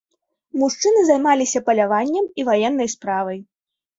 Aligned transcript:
Мужчыны 0.61 1.01
займаліся 1.09 1.61
паляваннем 1.67 2.25
і 2.41 2.47
ваеннай 2.47 2.89
справай. 2.97 3.39